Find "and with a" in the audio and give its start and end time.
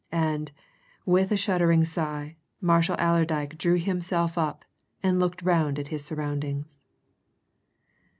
0.11-1.37